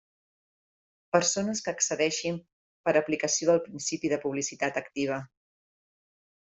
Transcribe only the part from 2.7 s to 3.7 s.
per aplicació del